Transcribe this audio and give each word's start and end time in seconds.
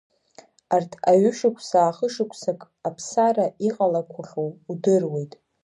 Арҭ 0.75 0.91
аҩышықәсаахышықәсак 1.11 2.59
Аԥсара 2.87 3.47
иҟалақәахьоу 3.67 4.49
удыруеит. 4.71 5.33